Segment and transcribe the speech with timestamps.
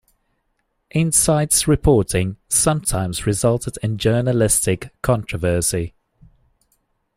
[0.89, 5.93] "Insight's" reporting sometimes resulted in journalistic controversy.